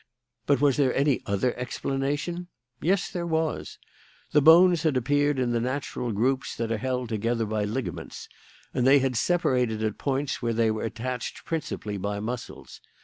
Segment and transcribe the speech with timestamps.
[0.47, 2.47] But was there any other explanation?
[2.81, 3.77] Yes, there was.
[4.31, 8.27] The bones had appeared in the natural groups that are held together by ligaments;
[8.73, 12.81] and they had separated at points where they were attached principally by muscles.